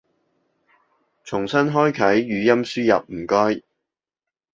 [1.23, 3.61] 重新開啟語音輸入唔該